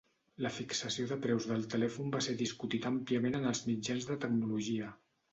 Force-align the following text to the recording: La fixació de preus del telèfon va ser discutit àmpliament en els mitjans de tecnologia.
La 0.43 0.51
fixació 0.53 1.03
de 1.09 1.17
preus 1.25 1.43
del 1.49 1.67
telèfon 1.73 2.09
va 2.15 2.21
ser 2.27 2.33
discutit 2.39 2.87
àmpliament 2.91 3.37
en 3.41 3.45
els 3.51 3.61
mitjans 3.67 4.09
de 4.13 4.17
tecnologia. 4.25 4.89